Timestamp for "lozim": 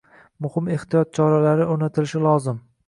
2.29-2.63